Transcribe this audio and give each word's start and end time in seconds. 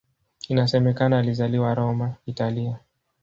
Inasemekana 0.49 1.19
alizaliwa 1.19 1.75
Roma, 1.75 2.15
Italia. 2.25 2.79